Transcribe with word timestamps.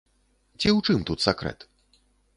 Ці 0.59 0.69
ў 0.71 0.89
чым 0.89 1.05
тут 1.09 1.19
сакрэт? 1.27 1.59